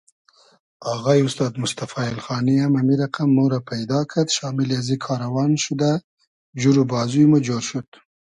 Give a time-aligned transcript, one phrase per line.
[0.93, 5.91] آغایی اوستاد موستئفا اېلخانی ام امی رئقئم مورۂ پݷدا کئد شامیلی ازی کاروان شودۂ
[6.59, 7.89] جور و بازوی مۉ جۉر شود